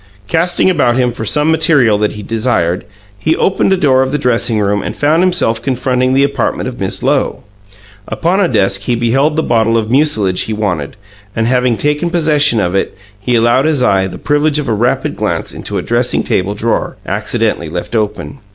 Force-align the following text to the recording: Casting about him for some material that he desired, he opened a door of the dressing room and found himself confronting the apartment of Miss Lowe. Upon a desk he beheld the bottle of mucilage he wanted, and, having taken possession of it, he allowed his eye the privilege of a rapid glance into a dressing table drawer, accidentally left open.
Casting 0.27 0.67
about 0.67 0.97
him 0.97 1.11
for 1.11 1.25
some 1.25 1.51
material 1.51 1.99
that 1.99 2.13
he 2.13 2.23
desired, 2.23 2.85
he 3.19 3.35
opened 3.35 3.71
a 3.71 3.77
door 3.77 4.01
of 4.01 4.11
the 4.11 4.17
dressing 4.17 4.59
room 4.59 4.81
and 4.81 4.95
found 4.95 5.21
himself 5.21 5.61
confronting 5.61 6.13
the 6.15 6.23
apartment 6.23 6.67
of 6.67 6.79
Miss 6.79 7.03
Lowe. 7.03 7.43
Upon 8.07 8.39
a 8.39 8.47
desk 8.47 8.81
he 8.81 8.95
beheld 8.95 9.35
the 9.35 9.43
bottle 9.43 9.77
of 9.77 9.91
mucilage 9.91 10.41
he 10.41 10.53
wanted, 10.53 10.95
and, 11.35 11.45
having 11.45 11.77
taken 11.77 12.09
possession 12.09 12.59
of 12.59 12.73
it, 12.73 12.97
he 13.19 13.35
allowed 13.35 13.65
his 13.65 13.83
eye 13.83 14.07
the 14.07 14.17
privilege 14.17 14.57
of 14.57 14.67
a 14.67 14.73
rapid 14.73 15.15
glance 15.15 15.53
into 15.53 15.77
a 15.77 15.83
dressing 15.83 16.23
table 16.23 16.55
drawer, 16.55 16.97
accidentally 17.05 17.69
left 17.69 17.95
open. 17.95 18.39